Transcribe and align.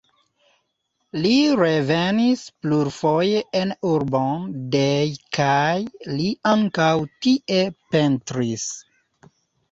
Li 1.23 1.33
revenis 1.57 2.45
plurfoje 2.67 3.43
en 3.59 3.73
urbon 3.89 4.47
Dej 4.75 5.03
kaj 5.39 5.75
li 6.13 6.25
ankaŭ 6.53 6.87
tie 7.27 7.59
pentris. 7.93 8.65